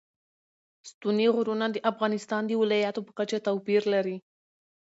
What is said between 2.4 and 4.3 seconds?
د ولایاتو په کچه توپیر لري.